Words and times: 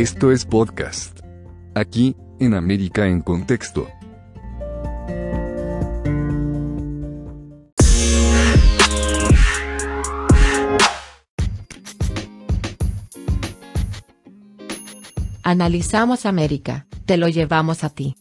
Esto 0.00 0.32
es 0.32 0.46
podcast. 0.46 1.20
Aquí, 1.74 2.16
en 2.38 2.54
América 2.54 3.06
en 3.06 3.20
Contexto. 3.20 3.86
Analizamos 15.42 16.24
América, 16.24 16.86
te 17.04 17.18
lo 17.18 17.28
llevamos 17.28 17.84
a 17.84 17.90
ti. 17.90 18.16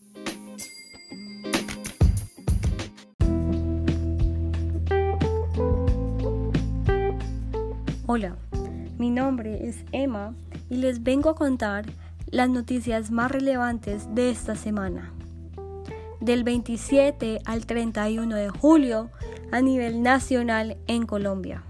Hola, 8.06 8.36
mi 8.98 9.10
nombre 9.10 9.70
es 9.70 9.78
Emma 9.94 10.36
y 10.70 10.78
les 10.78 11.04
vengo 11.04 11.30
a 11.30 11.36
contar 11.36 11.86
las 12.32 12.50
noticias 12.50 13.12
más 13.12 13.32
relevantes 13.32 14.14
de 14.14 14.30
esta 14.30 14.56
semana. 14.56 15.12
Del 16.22 16.44
27 16.44 17.42
al 17.46 17.66
31 17.66 18.36
de 18.36 18.50
julio 18.50 19.10
a 19.52 19.62
nivel 19.62 20.04
nacional 20.04 20.78
en 20.88 21.06
Colombia. 21.06 21.64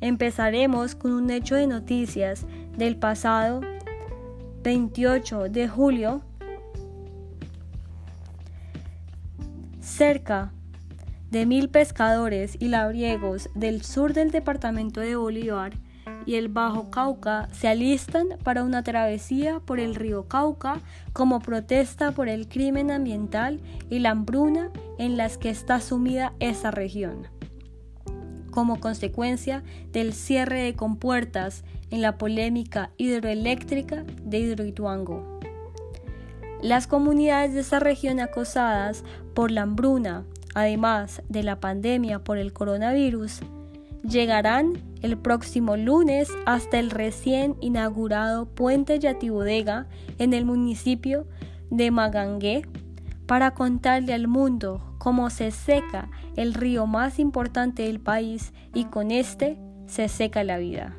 Empezaremos 0.00 0.94
con 0.94 1.12
un 1.12 1.30
hecho 1.30 1.54
de 1.54 1.66
noticias 1.66 2.44
del 2.76 2.96
pasado 2.96 3.60
28 4.62 5.48
de 5.48 5.68
julio. 5.68 6.22
Cerca 9.80 10.52
de 11.30 11.46
mil 11.46 11.70
pescadores 11.70 12.56
y 12.60 12.68
labriegos 12.68 13.48
del 13.54 13.82
sur 13.82 14.12
del 14.12 14.30
departamento 14.30 15.00
de 15.00 15.16
Bolívar 15.16 15.72
y 16.26 16.34
el 16.34 16.48
Bajo 16.48 16.90
Cauca 16.90 17.48
se 17.52 17.68
alistan 17.68 18.30
para 18.42 18.64
una 18.64 18.82
travesía 18.82 19.60
por 19.60 19.78
el 19.78 19.94
río 19.94 20.26
Cauca 20.26 20.80
como 21.12 21.40
protesta 21.40 22.10
por 22.10 22.28
el 22.28 22.48
crimen 22.48 22.90
ambiental 22.90 23.60
y 23.88 24.00
la 24.00 24.10
hambruna 24.10 24.70
en 24.98 25.16
las 25.16 25.38
que 25.38 25.48
está 25.48 25.80
sumida 25.80 26.34
esa 26.40 26.72
región, 26.72 27.28
como 28.50 28.80
consecuencia 28.80 29.62
del 29.92 30.12
cierre 30.12 30.62
de 30.62 30.74
compuertas 30.74 31.64
en 31.90 32.02
la 32.02 32.18
polémica 32.18 32.90
hidroeléctrica 32.96 34.04
de 34.22 34.40
Hidroituango. 34.40 35.40
Las 36.60 36.88
comunidades 36.88 37.54
de 37.54 37.60
esa 37.60 37.78
región 37.78 38.18
acosadas 38.18 39.04
por 39.34 39.52
la 39.52 39.62
hambruna, 39.62 40.24
además 40.54 41.22
de 41.28 41.44
la 41.44 41.60
pandemia 41.60 42.24
por 42.24 42.38
el 42.38 42.52
coronavirus, 42.52 43.42
llegarán 44.08 44.74
el 45.02 45.18
próximo 45.18 45.76
lunes 45.76 46.28
hasta 46.46 46.78
el 46.78 46.90
recién 46.90 47.56
inaugurado 47.60 48.46
puente 48.46 48.98
Yatibodega 48.98 49.86
en 50.18 50.32
el 50.32 50.44
municipio 50.44 51.26
de 51.70 51.90
Magangué 51.90 52.62
para 53.26 53.52
contarle 53.52 54.14
al 54.14 54.28
mundo 54.28 54.94
cómo 54.98 55.30
se 55.30 55.50
seca 55.50 56.10
el 56.36 56.54
río 56.54 56.86
más 56.86 57.18
importante 57.18 57.82
del 57.82 58.00
país 58.00 58.52
y 58.74 58.84
con 58.84 59.10
este 59.10 59.58
se 59.86 60.08
seca 60.08 60.44
la 60.44 60.58
vida. 60.58 60.96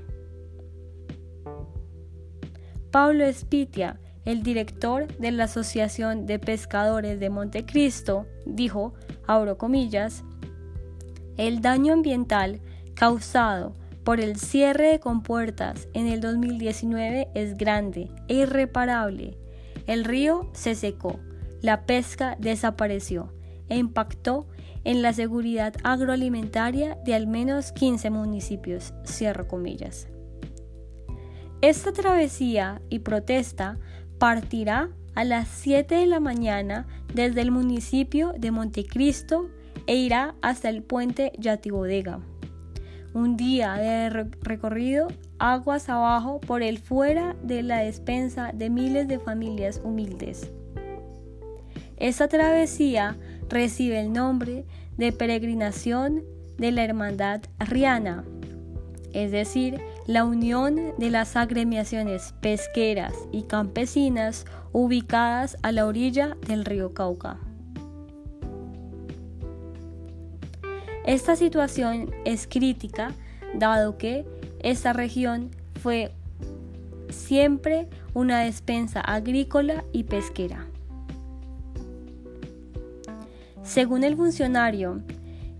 Pablo 2.92 3.26
Espitia, 3.26 4.00
el 4.26 4.44
director 4.44 5.08
de 5.18 5.32
la 5.32 5.46
Asociación 5.46 6.26
de 6.26 6.40
Pescadores 6.40 7.20
de 7.20 7.30
Montecristo, 7.30 8.26
dijo, 8.46 8.94
abro 9.26 9.58
comillas, 9.58 10.24
el 11.38 11.62
daño 11.62 11.94
ambiental 11.94 12.60
causado 12.98 13.76
por 14.03 14.20
el 14.20 14.38
cierre 14.38 14.88
de 14.88 15.00
compuertas 15.00 15.88
en 15.94 16.08
el 16.08 16.20
2019 16.20 17.30
es 17.36 17.55
grande 17.58 18.10
e 18.27 18.36
irreparable. 18.36 19.38
El 19.86 20.04
río 20.04 20.49
se 20.54 20.76
secó, 20.76 21.20
la 21.61 21.86
pesca 21.86 22.36
desapareció 22.39 23.32
e 23.70 23.77
impactó 23.77 24.48
en 24.83 25.02
la 25.02 25.14
seguridad 25.14 25.76
agroalimentaria 25.83 26.98
de 27.05 27.14
al 27.14 27.27
menos 27.27 27.72
15 27.72 28.10
municipios. 28.10 28.94
Cierro 29.05 29.48
comillas. 29.48 30.08
Esta 31.61 31.92
travesía 31.92 32.82
y 32.89 32.99
protesta 32.99 33.77
partirá 34.17 34.89
a 35.16 35.23
las 35.23 35.48
7 35.49 35.95
de 35.95 36.08
la 36.08 36.20
mañana 36.20 36.88
desde 37.14 37.42
el 37.42 37.52
municipio 37.52 38.33
de 38.38 38.52
Montecristo 38.52 39.49
e 39.86 39.95
irá 39.95 40.36
hasta 40.42 40.70
el 40.70 40.82
puente 40.82 41.32
Yatibodega. 41.38 42.22
Un 43.17 43.36
día 43.36 43.73
de 43.73 44.11
recorrido 44.11 45.08
aguas 45.39 45.89
abajo 45.89 46.39
por 46.39 46.61
el 46.61 46.78
fuera 46.78 47.36
de 47.42 47.64
la 47.64 47.80
despensa 47.80 48.52
de 48.54 48.70
miles 48.70 49.08
de 49.08 49.17
familias 49.17 49.82
humildes. 49.83 50.52
Esta 51.98 52.28
travesía 52.28 53.17
recibe 53.50 54.00
el 54.00 54.14
nombre 54.14 54.67
de 54.98 55.11
peregrinación 55.14 56.26
de 56.60 56.72
la 56.72 56.83
Hermandad 56.83 57.42
Riana, 57.58 58.23
es 59.14 59.32
decir, 59.32 59.82
la 60.05 60.23
unión 60.23 60.94
de 60.99 61.10
las 61.10 61.36
agremiaciones 61.36 62.36
pesqueras 62.39 63.16
y 63.32 63.45
campesinas 63.45 64.45
ubicadas 64.73 65.58
a 65.64 65.72
la 65.72 65.88
orilla 65.88 66.38
del 66.48 66.66
río 66.66 66.94
Cauca. 66.94 67.39
Esta 71.08 71.38
situación 71.38 72.14
es 72.26 72.48
crítica 72.48 73.14
dado 73.56 73.98
que 73.98 74.26
esta 74.60 74.92
región 74.92 75.52
fue 75.82 76.12
siempre 77.10 77.88
una 78.14 78.42
despensa 78.42 79.00
agrícola 79.00 79.86
y 79.94 80.04
pesquera. 80.04 80.67
Según 83.64 84.04
el 84.04 84.17
funcionario, 84.17 85.02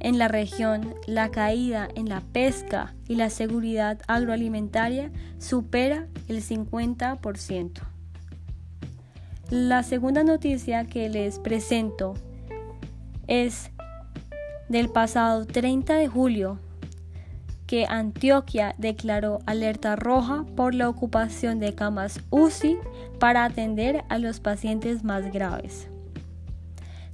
en 0.02 0.18
la 0.18 0.28
región, 0.28 0.94
la 1.08 1.32
caída 1.32 1.88
en 1.96 2.10
la 2.10 2.20
pesca 2.20 2.94
y 3.08 3.16
la 3.16 3.30
seguridad 3.30 4.00
agroalimentaria 4.08 5.12
supera 5.40 6.08
el 6.28 6.44
50%. 6.44 7.72
La 9.50 9.82
segunda 9.84 10.26
noticia 10.26 10.84
que 10.84 11.08
les 11.08 11.40
presento 11.40 12.16
es 13.28 13.72
del 14.70 14.90
pasado 14.90 15.46
30 15.46 15.96
de 15.96 16.08
julio 16.08 16.60
que 17.68 17.86
Antioquia 17.86 18.74
declaró 18.78 19.40
alerta 19.46 19.96
roja 19.96 20.46
por 20.56 20.74
la 20.74 20.90
ocupación 20.90 21.60
de 21.60 21.76
camas 21.76 22.22
UCI 22.30 22.78
para 23.20 23.44
atender 23.44 24.06
a 24.10 24.18
los 24.18 24.40
pacientes 24.40 25.04
más 25.04 25.32
graves. 25.32 25.90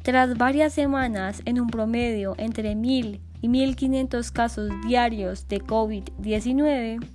Tras 0.03 0.37
varias 0.37 0.73
semanas 0.73 1.41
en 1.45 1.59
un 1.59 1.67
promedio 1.67 2.35
entre 2.37 2.75
1.000 2.75 3.19
y 3.41 3.47
1.500 3.47 4.31
casos 4.31 4.69
diarios 4.85 5.47
de 5.47 5.61
COVID-19, 5.61 7.05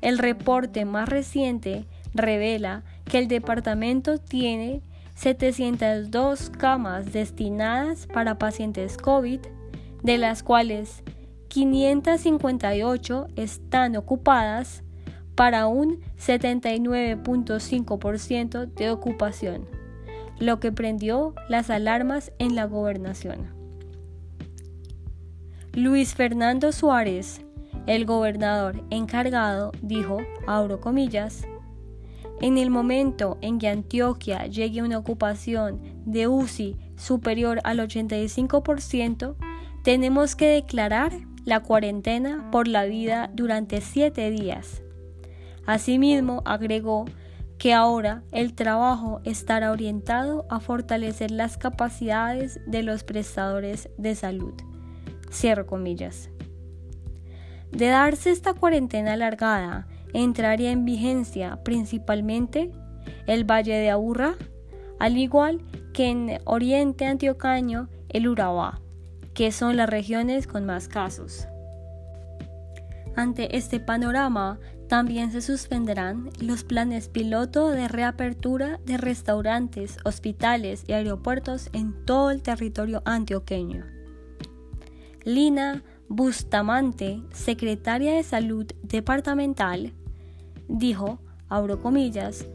el 0.00 0.18
reporte 0.18 0.84
más 0.84 1.08
reciente 1.08 1.86
revela 2.14 2.82
que 3.04 3.18
el 3.18 3.28
departamento 3.28 4.18
tiene 4.18 4.82
702 5.18 6.50
camas 6.50 7.12
destinadas 7.12 8.06
para 8.06 8.38
pacientes 8.38 8.96
COVID, 8.96 9.40
de 10.02 10.18
las 10.18 10.42
cuales 10.42 11.02
558 11.48 13.28
están 13.36 13.96
ocupadas 13.96 14.82
para 15.34 15.66
un 15.66 16.00
79.5% 16.18 18.74
de 18.74 18.90
ocupación 18.90 19.78
lo 20.38 20.60
que 20.60 20.72
prendió 20.72 21.34
las 21.48 21.70
alarmas 21.70 22.32
en 22.38 22.54
la 22.54 22.66
gobernación. 22.66 23.48
Luis 25.72 26.14
Fernando 26.14 26.72
Suárez, 26.72 27.44
el 27.86 28.04
gobernador 28.04 28.84
encargado, 28.90 29.72
dijo, 29.82 30.18
abro 30.46 30.80
comillas, 30.80 31.42
en 32.40 32.58
el 32.58 32.70
momento 32.70 33.38
en 33.40 33.58
que 33.58 33.68
Antioquia 33.68 34.46
llegue 34.46 34.80
a 34.80 34.84
una 34.84 34.98
ocupación 34.98 35.80
de 36.04 36.28
UCI 36.28 36.76
superior 36.96 37.60
al 37.64 37.78
85%, 37.78 39.36
tenemos 39.82 40.36
que 40.36 40.46
declarar 40.48 41.12
la 41.44 41.60
cuarentena 41.60 42.48
por 42.50 42.68
la 42.68 42.84
vida 42.84 43.30
durante 43.32 43.80
siete 43.80 44.30
días. 44.30 44.82
Asimismo, 45.66 46.42
agregó 46.44 47.06
que 47.58 47.74
ahora 47.74 48.22
el 48.30 48.54
trabajo 48.54 49.20
estará 49.24 49.72
orientado 49.72 50.46
a 50.48 50.60
fortalecer 50.60 51.30
las 51.30 51.58
capacidades 51.58 52.60
de 52.66 52.82
los 52.82 53.02
prestadores 53.02 53.90
de 53.98 54.14
salud. 54.14 54.54
Cierro 55.30 55.66
comillas. 55.66 56.30
De 57.72 57.86
darse 57.88 58.30
esta 58.30 58.54
cuarentena 58.54 59.14
alargada, 59.14 59.88
entraría 60.12 60.70
en 60.70 60.84
vigencia 60.84 61.60
principalmente 61.64 62.70
el 63.26 63.44
Valle 63.44 63.74
de 63.74 63.90
Aburrá, 63.90 64.36
al 64.98 65.16
igual 65.16 65.60
que 65.92 66.08
en 66.08 66.38
Oriente 66.44 67.06
Antiocaño 67.06 67.88
el 68.08 68.28
Urabá, 68.28 68.80
que 69.34 69.52
son 69.52 69.76
las 69.76 69.88
regiones 69.88 70.46
con 70.46 70.64
más 70.66 70.88
casos. 70.88 71.46
Ante 73.16 73.56
este 73.56 73.80
panorama, 73.80 74.58
También 74.88 75.30
se 75.30 75.42
suspenderán 75.42 76.30
los 76.40 76.64
planes 76.64 77.08
piloto 77.10 77.68
de 77.68 77.88
reapertura 77.88 78.80
de 78.86 78.96
restaurantes, 78.96 79.98
hospitales 80.04 80.84
y 80.86 80.94
aeropuertos 80.94 81.68
en 81.74 82.06
todo 82.06 82.30
el 82.30 82.42
territorio 82.42 83.02
antioqueño. 83.04 83.84
Lina 85.24 85.82
Bustamante, 86.08 87.22
secretaria 87.32 88.14
de 88.14 88.22
Salud 88.22 88.64
Departamental, 88.82 89.92
dijo, 90.68 91.18
abro 91.48 91.80
comillas, 91.80 92.46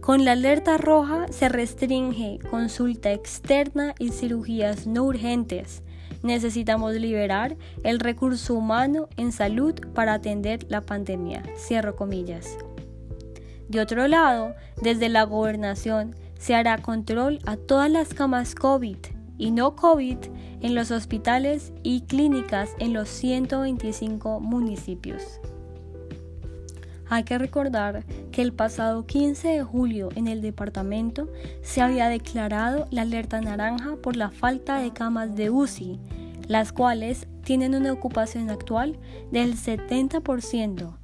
con 0.00 0.24
la 0.24 0.32
alerta 0.32 0.78
roja 0.78 1.28
se 1.30 1.48
restringe 1.48 2.38
consulta 2.50 3.12
externa 3.12 3.94
y 3.98 4.10
cirugías 4.10 4.86
no 4.86 5.04
urgentes. 5.04 5.82
Necesitamos 6.22 6.94
liberar 6.94 7.56
el 7.84 8.00
recurso 8.00 8.54
humano 8.54 9.08
en 9.16 9.32
salud 9.32 9.74
para 9.94 10.14
atender 10.14 10.66
la 10.68 10.80
pandemia. 10.80 11.42
Cierro 11.56 11.96
comillas. 11.96 12.56
De 13.68 13.80
otro 13.80 14.08
lado, 14.08 14.54
desde 14.82 15.08
la 15.08 15.22
gobernación 15.22 16.16
se 16.38 16.56
hará 16.56 16.78
control 16.78 17.38
a 17.46 17.56
todas 17.56 17.90
las 17.90 18.12
camas 18.12 18.54
COVID 18.54 18.98
y 19.38 19.50
no 19.52 19.76
COVID 19.76 20.18
en 20.60 20.74
los 20.74 20.90
hospitales 20.90 21.72
y 21.82 22.02
clínicas 22.02 22.70
en 22.80 22.92
los 22.92 23.08
125 23.08 24.40
municipios. 24.40 25.40
Hay 27.12 27.24
que 27.24 27.36
recordar 27.36 28.06
que 28.30 28.40
el 28.40 28.54
pasado 28.54 29.04
15 29.04 29.46
de 29.48 29.62
julio 29.62 30.08
en 30.14 30.28
el 30.28 30.40
departamento 30.40 31.28
se 31.60 31.82
había 31.82 32.08
declarado 32.08 32.86
la 32.90 33.02
alerta 33.02 33.38
naranja 33.42 33.96
por 34.02 34.16
la 34.16 34.30
falta 34.30 34.78
de 34.78 34.94
camas 34.94 35.36
de 35.36 35.50
UCI, 35.50 36.00
las 36.48 36.72
cuales 36.72 37.26
tienen 37.44 37.74
una 37.74 37.92
ocupación 37.92 38.48
actual 38.48 38.98
del 39.30 39.56
70% 39.58 40.96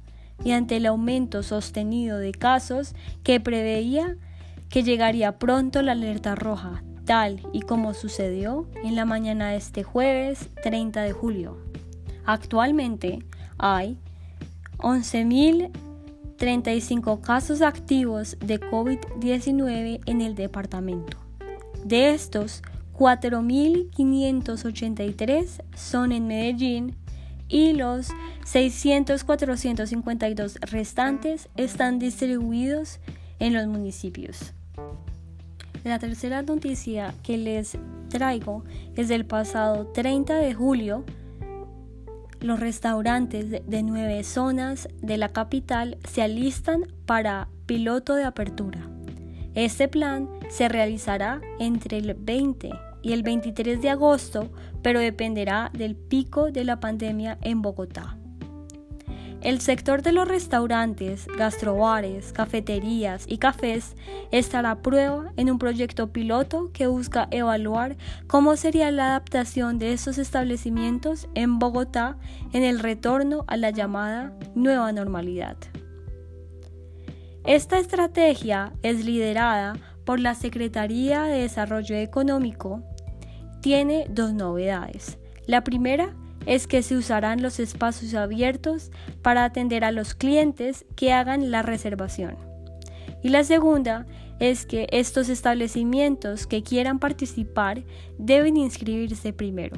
y 0.43 0.53
ante 0.53 0.77
el 0.77 0.87
aumento 0.87 1.43
sostenido 1.43 2.17
de 2.17 2.31
casos 2.31 2.95
que 3.21 3.39
preveía 3.39 4.17
que 4.67 4.81
llegaría 4.81 5.37
pronto 5.37 5.83
la 5.83 5.91
alerta 5.91 6.33
roja, 6.33 6.81
tal 7.05 7.39
y 7.53 7.61
como 7.61 7.93
sucedió 7.93 8.67
en 8.83 8.95
la 8.95 9.05
mañana 9.05 9.49
de 9.51 9.57
este 9.57 9.83
jueves 9.83 10.49
30 10.63 11.03
de 11.03 11.11
julio. 11.11 11.59
Actualmente 12.25 13.19
hay 13.59 13.99
11.000 14.79 15.69
35 16.39 17.21
casos 17.21 17.61
activos 17.61 18.35
de 18.39 18.59
COVID-19 18.59 20.01
en 20.05 20.21
el 20.21 20.35
departamento. 20.35 21.17
De 21.83 22.11
estos, 22.11 22.61
4.583 22.97 25.63
son 25.75 26.11
en 26.11 26.27
Medellín 26.27 26.95
y 27.47 27.71
los 27.73 28.09
600-452 28.45 30.59
restantes 30.61 31.49
están 31.55 31.99
distribuidos 31.99 32.99
en 33.39 33.53
los 33.53 33.67
municipios. 33.67 34.53
La 35.83 35.99
tercera 35.99 36.41
noticia 36.41 37.13
que 37.23 37.37
les 37.37 37.77
traigo 38.09 38.63
es 38.95 39.07
del 39.07 39.25
pasado 39.25 39.87
30 39.87 40.35
de 40.35 40.53
julio 40.53 41.05
los 42.41 42.59
restaurantes 42.59 43.49
de 43.49 43.83
nueve 43.83 44.23
zonas 44.23 44.87
de 45.01 45.17
la 45.17 45.29
capital 45.29 45.97
se 46.07 46.21
alistan 46.21 46.85
para 47.05 47.49
piloto 47.65 48.15
de 48.15 48.23
apertura. 48.23 48.89
Este 49.55 49.87
plan 49.87 50.29
se 50.49 50.69
realizará 50.69 51.41
entre 51.59 51.97
el 51.97 52.13
20 52.13 52.69
y 53.01 53.13
el 53.13 53.23
23 53.23 53.81
de 53.81 53.89
agosto, 53.89 54.51
pero 54.81 54.99
dependerá 54.99 55.71
del 55.73 55.95
pico 55.95 56.51
de 56.51 56.63
la 56.63 56.79
pandemia 56.79 57.37
en 57.41 57.61
Bogotá. 57.61 58.18
El 59.41 59.61
sector 59.61 60.01
de 60.01 60.11
los 60.11 60.27
restaurantes, 60.27 61.25
gastrobares, 61.27 62.33
cafeterías 62.33 63.23
y 63.25 63.37
cafés 63.37 63.95
estará 64.31 64.71
a 64.71 64.81
prueba 64.81 65.31
en 65.37 65.49
un 65.49 65.57
proyecto 65.59 66.11
piloto 66.11 66.71
que 66.73 66.87
busca 66.87 67.29
evaluar 67.31 67.95
cómo 68.27 68.57
sería 68.57 68.91
la 68.91 69.07
adaptación 69.07 69.79
de 69.79 69.93
estos 69.93 70.17
establecimientos 70.17 71.29
en 71.35 71.57
Bogotá 71.57 72.17
en 72.51 72.63
el 72.63 72.79
retorno 72.79 73.45
a 73.47 73.55
la 73.55 73.69
llamada 73.69 74.33
nueva 74.55 74.91
normalidad. 74.91 75.55
Esta 77.45 77.79
estrategia 77.79 78.73
es 78.83 79.05
liderada 79.05 79.77
por 80.03 80.19
la 80.19 80.35
Secretaría 80.35 81.23
de 81.23 81.43
Desarrollo 81.43 81.95
Económico. 81.95 82.83
Tiene 83.61 84.05
dos 84.09 84.33
novedades. 84.33 85.17
La 85.47 85.63
primera 85.63 86.13
es 86.45 86.67
que 86.67 86.81
se 86.81 86.95
usarán 86.95 87.41
los 87.41 87.59
espacios 87.59 88.13
abiertos 88.13 88.91
para 89.21 89.43
atender 89.43 89.83
a 89.83 89.91
los 89.91 90.13
clientes 90.13 90.85
que 90.95 91.13
hagan 91.13 91.51
la 91.51 91.61
reservación. 91.61 92.35
Y 93.21 93.29
la 93.29 93.43
segunda 93.43 94.05
es 94.39 94.65
que 94.65 94.87
estos 94.91 95.29
establecimientos 95.29 96.47
que 96.47 96.63
quieran 96.63 96.99
participar 96.99 97.83
deben 98.17 98.57
inscribirse 98.57 99.33
primero. 99.33 99.77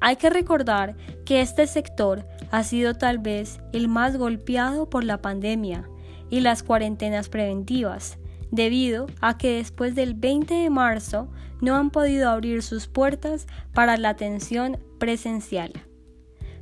Hay 0.00 0.16
que 0.16 0.28
recordar 0.30 0.96
que 1.24 1.40
este 1.40 1.66
sector 1.66 2.26
ha 2.50 2.62
sido 2.64 2.94
tal 2.94 3.18
vez 3.18 3.60
el 3.72 3.88
más 3.88 4.16
golpeado 4.16 4.90
por 4.90 5.04
la 5.04 5.22
pandemia 5.22 5.88
y 6.28 6.40
las 6.40 6.62
cuarentenas 6.62 7.28
preventivas, 7.28 8.18
debido 8.50 9.06
a 9.20 9.38
que 9.38 9.56
después 9.56 9.94
del 9.94 10.14
20 10.14 10.54
de 10.54 10.70
marzo 10.70 11.28
no 11.60 11.76
han 11.76 11.90
podido 11.90 12.28
abrir 12.28 12.62
sus 12.62 12.86
puertas 12.86 13.46
para 13.72 13.96
la 13.96 14.10
atención 14.10 14.78
presencial. 14.98 15.72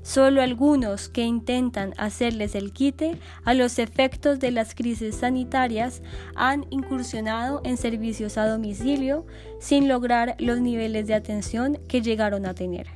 Solo 0.03 0.43
algunos 0.43 1.09
que 1.09 1.23
intentan 1.23 1.95
hacerles 1.97 2.55
el 2.55 2.75
quite 2.75 3.17
a 3.43 3.55
los 3.55 3.79
efectos 3.79 4.39
de 4.39 4.51
las 4.51 4.75
crisis 4.75 5.15
sanitarias 5.15 6.03
han 6.35 6.67
incursionado 6.69 7.63
en 7.65 7.79
servicios 7.79 8.37
a 8.37 8.47
domicilio 8.47 9.25
sin 9.61 9.89
lograr 9.89 10.37
los 10.39 10.61
niveles 10.61 11.07
de 11.07 11.15
atención 11.15 11.79
que 11.89 12.03
llegaron 12.03 12.45
a 12.45 12.55
tener. 12.55 12.87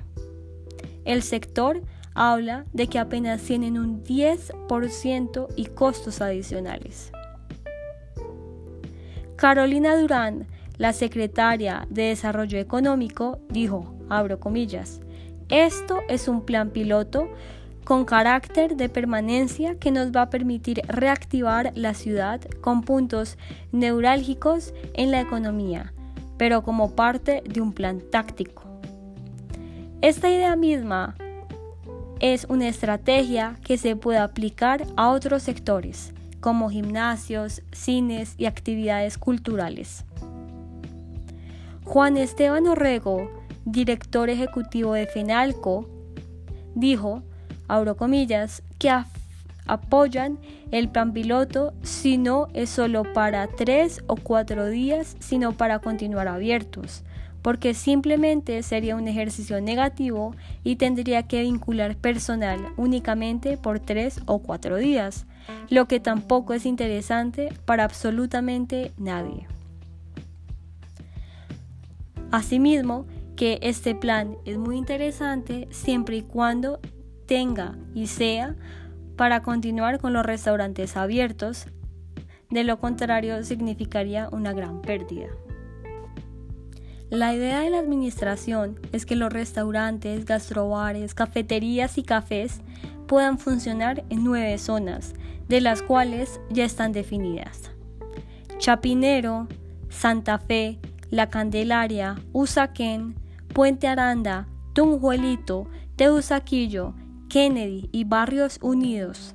El 1.07 1.23
sector 1.23 1.83
habla 2.13 2.67
de 2.75 2.89
que 2.89 2.99
apenas 2.99 3.41
tienen 3.41 3.79
un 3.79 4.05
10% 4.05 5.49
y 5.57 5.65
costos 5.65 6.21
adicionales. 6.21 7.11
Carolina 9.37 9.97
Durán, 9.97 10.47
la 10.77 10.93
secretaria 10.93 11.87
de 11.89 12.03
Desarrollo 12.03 12.59
Económico, 12.59 13.39
dijo, 13.49 13.95
abro 14.11 14.41
comillas, 14.41 15.01
esto 15.49 16.01
es 16.09 16.29
un 16.29 16.43
plan 16.43 16.71
piloto 16.71 17.29
con 17.85 18.05
carácter 18.05 18.77
de 18.77 18.91
permanencia 18.91 19.79
que 19.79 19.91
nos 19.91 20.13
va 20.13 20.23
a 20.23 20.31
permitir 20.31 20.83
reactivar 20.89 21.73
la 21.75 21.95
ciudad 21.95 22.41
con 22.61 22.83
puntos 22.83 23.39
neurálgicos 23.73 24.75
en 24.93 25.11
la 25.11 25.23
economía, 25.23 25.95
pero 26.37 26.63
como 26.63 26.91
parte 26.91 27.43
de 27.47 27.63
un 27.63 27.73
plan 27.73 28.03
táctico. 28.11 28.63
Esta 30.03 30.31
idea 30.31 30.55
misma 30.55 31.17
es 32.21 32.45
una 32.51 32.69
estrategia 32.69 33.57
que 33.65 33.79
se 33.79 33.97
puede 33.97 34.19
aplicar 34.19 34.85
a 34.97 35.09
otros 35.09 35.43
sectores, 35.43 36.13
como 36.41 36.69
gimnasios, 36.69 37.63
cines 37.73 38.35
y 38.37 38.45
actividades 38.45 39.17
culturales. 39.17 40.05
Juan 41.85 42.19
Esteban 42.19 42.67
Orrego, 42.67 43.31
director 43.71 44.31
ejecutivo 44.31 44.95
de 44.95 45.07
FENALCO, 45.07 45.89
dijo, 46.75 47.23
abro 47.69 47.97
comillas, 47.97 48.63
que 48.79 48.91
apoyan 49.67 50.39
el 50.71 50.89
plan 50.89 51.13
piloto 51.13 51.75
si 51.83 52.17
no 52.17 52.49
es 52.55 52.71
solo 52.71 53.05
para 53.13 53.47
tres 53.47 54.03
o 54.07 54.17
cuatro 54.17 54.67
días, 54.67 55.17
sino 55.21 55.53
para 55.53 55.79
continuar 55.81 56.29
abiertos, 56.29 57.05
porque 57.43 57.75
simplemente 57.75 58.63
sería 58.63 58.97
un 58.97 59.07
ejercicio 59.07 59.61
negativo 59.61 60.35
y 60.65 60.77
tendría 60.77 61.25
que 61.25 61.43
vincular 61.43 61.97
personal 61.97 62.59
únicamente 62.77 63.59
por 63.59 63.81
tres 63.81 64.21
o 64.27 64.39
cuatro 64.39 64.77
días, 64.77 65.27
lo 65.69 65.87
que 65.87 66.01
tampoco 66.01 66.55
es 66.55 66.65
interesante 66.65 67.51
para 67.67 67.85
absolutamente 67.85 68.93
nadie. 68.97 69.47
Asimismo, 72.31 73.07
que 73.39 73.61
este 73.63 73.95
plan 73.95 74.37
es 74.45 74.59
muy 74.59 74.77
interesante 74.77 75.69
siempre 75.71 76.17
y 76.17 76.23
cuando 76.23 76.81
tenga 77.27 77.79
y 77.95 78.09
sea 78.09 78.57
para 79.15 79.43
continuar 79.43 80.01
con 80.01 80.13
los 80.13 80.27
restaurantes 80.27 80.97
abiertos, 80.97 81.67
de 82.51 82.65
lo 82.65 82.81
contrario 82.81 83.45
significaría 83.45 84.29
una 84.33 84.53
gran 84.53 84.83
pérdida. 84.83 85.29
La 87.11 87.33
idea 87.33 87.61
de 87.61 87.71
la 87.71 87.79
administración 87.79 88.81
es 88.91 89.07
que 89.07 89.15
los 89.15 89.33
restaurantes, 89.33 90.25
gastrobares, 90.25 91.15
cafeterías 91.15 91.97
y 91.97 92.03
cafés 92.03 92.61
puedan 93.07 93.39
funcionar 93.39 94.03
en 94.11 94.25
nueve 94.25 94.59
zonas, 94.59 95.15
de 95.47 95.61
las 95.61 95.83
cuales 95.83 96.41
ya 96.51 96.65
están 96.65 96.91
definidas. 96.91 97.71
Chapinero, 98.59 99.47
Santa 99.91 100.41
Fe, 100.41 100.81
La 101.09 101.31
Candelaria, 101.31 102.17
Usaquén, 102.33 103.15
Puente 103.53 103.89
Aranda, 103.89 104.49
Tunjuelito, 104.75 105.69
Teusaquillo, 105.97 106.95
Kennedy 107.29 107.89
y 107.93 108.05
Barrios 108.05 108.59
Unidos. 108.63 109.35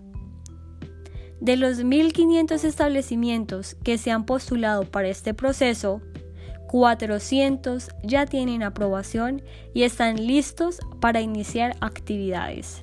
De 1.41 1.57
los 1.57 1.83
1.500 1.83 2.63
establecimientos 2.63 3.75
que 3.83 3.97
se 3.97 4.11
han 4.11 4.25
postulado 4.25 4.89
para 4.89 5.09
este 5.09 5.33
proceso, 5.33 6.01
400 6.67 7.89
ya 8.03 8.25
tienen 8.25 8.63
aprobación 8.63 9.41
y 9.73 9.83
están 9.83 10.25
listos 10.25 10.79
para 11.01 11.21
iniciar 11.21 11.75
actividades. 11.81 12.79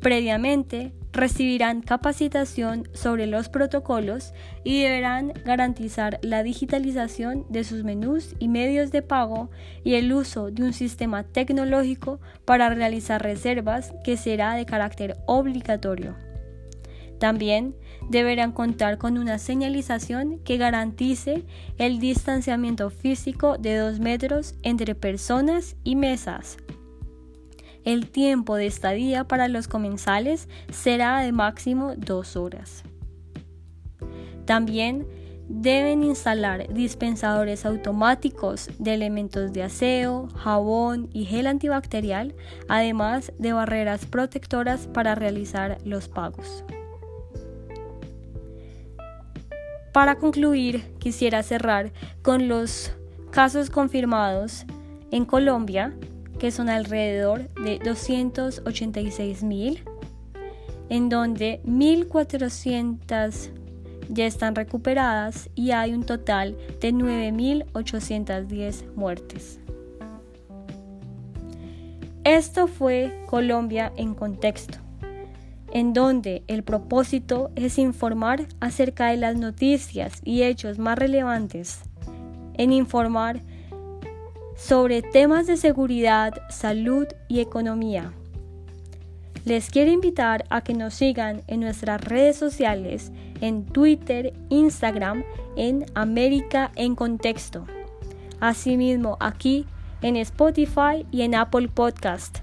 Previamente, 0.00 0.92
recibirán 1.12 1.82
capacitación 1.82 2.88
sobre 2.92 3.26
los 3.26 3.48
protocolos 3.48 4.32
y 4.64 4.82
deberán 4.82 5.32
garantizar 5.44 6.18
la 6.22 6.42
digitalización 6.42 7.46
de 7.48 7.64
sus 7.64 7.84
menús 7.84 8.34
y 8.38 8.48
medios 8.48 8.92
de 8.92 9.02
pago 9.02 9.50
y 9.84 9.94
el 9.94 10.12
uso 10.12 10.50
de 10.50 10.62
un 10.62 10.72
sistema 10.72 11.24
tecnológico 11.24 12.20
para 12.44 12.68
realizar 12.70 13.22
reservas 13.22 13.92
que 14.04 14.16
será 14.16 14.54
de 14.54 14.66
carácter 14.66 15.16
obligatorio. 15.26 16.16
También 17.18 17.76
deberán 18.08 18.52
contar 18.52 18.96
con 18.96 19.18
una 19.18 19.38
señalización 19.38 20.38
que 20.38 20.56
garantice 20.56 21.44
el 21.76 22.00
distanciamiento 22.00 22.88
físico 22.88 23.58
de 23.58 23.76
2 23.76 24.00
metros 24.00 24.54
entre 24.62 24.94
personas 24.94 25.76
y 25.84 25.96
mesas. 25.96 26.56
El 27.84 28.10
tiempo 28.10 28.56
de 28.56 28.66
estadía 28.66 29.24
para 29.24 29.48
los 29.48 29.68
comensales 29.68 30.48
será 30.70 31.20
de 31.20 31.32
máximo 31.32 31.94
dos 31.96 32.36
horas. 32.36 32.82
También 34.44 35.06
deben 35.48 36.04
instalar 36.04 36.72
dispensadores 36.72 37.66
automáticos 37.66 38.68
de 38.78 38.94
elementos 38.94 39.52
de 39.52 39.64
aseo, 39.64 40.28
jabón 40.36 41.08
y 41.12 41.24
gel 41.24 41.46
antibacterial, 41.48 42.34
además 42.68 43.32
de 43.38 43.52
barreras 43.52 44.06
protectoras 44.06 44.86
para 44.86 45.14
realizar 45.14 45.78
los 45.84 46.08
pagos. 46.08 46.64
Para 49.92 50.16
concluir, 50.16 50.94
quisiera 50.98 51.42
cerrar 51.42 51.92
con 52.22 52.46
los 52.46 52.92
casos 53.32 53.70
confirmados 53.70 54.64
en 55.10 55.24
Colombia 55.24 55.96
que 56.40 56.50
son 56.50 56.68
alrededor 56.70 57.48
de 57.62 57.78
286 57.78 59.44
mil, 59.44 59.84
en 60.88 61.10
donde 61.10 61.60
1.400 61.66 63.50
ya 64.08 64.26
están 64.26 64.56
recuperadas 64.56 65.50
y 65.54 65.72
hay 65.72 65.92
un 65.92 66.04
total 66.04 66.56
de 66.80 66.92
9.810 66.92 68.94
muertes. 68.96 69.60
Esto 72.24 72.66
fue 72.66 73.22
Colombia 73.26 73.92
en 73.96 74.14
contexto, 74.14 74.78
en 75.72 75.92
donde 75.92 76.42
el 76.48 76.64
propósito 76.64 77.50
es 77.54 77.78
informar 77.78 78.46
acerca 78.60 79.08
de 79.08 79.18
las 79.18 79.36
noticias 79.36 80.20
y 80.24 80.42
hechos 80.42 80.78
más 80.78 80.98
relevantes, 80.98 81.82
en 82.54 82.72
informar 82.72 83.42
sobre 84.60 85.00
temas 85.00 85.46
de 85.46 85.56
seguridad, 85.56 86.34
salud 86.50 87.06
y 87.28 87.40
economía. 87.40 88.12
Les 89.46 89.70
quiero 89.70 89.90
invitar 89.90 90.44
a 90.50 90.60
que 90.60 90.74
nos 90.74 90.92
sigan 90.92 91.40
en 91.46 91.60
nuestras 91.60 91.98
redes 92.04 92.36
sociales, 92.36 93.10
en 93.40 93.64
Twitter, 93.64 94.34
Instagram, 94.50 95.24
en 95.56 95.86
América 95.94 96.72
en 96.76 96.94
Contexto. 96.94 97.64
Asimismo, 98.38 99.16
aquí 99.18 99.64
en 100.02 100.16
Spotify 100.16 101.06
y 101.10 101.22
en 101.22 101.34
Apple 101.34 101.68
Podcast. 101.68 102.40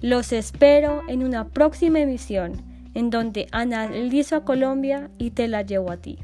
Los 0.00 0.32
espero 0.32 1.02
en 1.08 1.22
una 1.22 1.48
próxima 1.48 2.00
emisión, 2.00 2.64
en 2.94 3.10
donde 3.10 3.48
analizo 3.52 4.36
a 4.36 4.44
Colombia 4.44 5.10
y 5.18 5.30
te 5.30 5.46
la 5.46 5.60
llevo 5.60 5.92
a 5.92 5.98
ti. 5.98 6.18